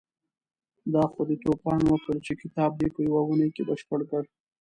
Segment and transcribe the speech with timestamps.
[0.93, 4.23] دا خو دې توپان وکړ چې کتاب دې په يوه اونۍ کې بشپړ کړ.